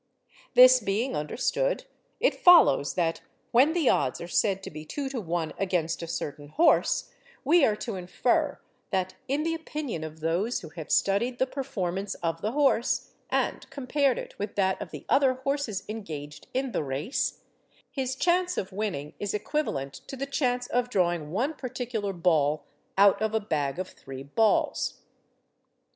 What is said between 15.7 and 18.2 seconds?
engaged in the race, his